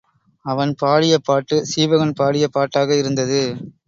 [0.45, 3.41] அவன் பாடிய பாட்டு சீவகன்பாடிய பாட்டாக இருந்தது.